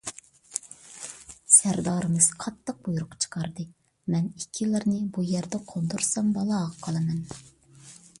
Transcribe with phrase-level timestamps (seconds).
[1.55, 3.65] سەردارىمىز قاتتىق بۇيرۇق چىقاردى،
[4.15, 7.21] مەن ئىككىلىرىنى بۇ يەردە قوندۇرسام بالاغا قالىمەن.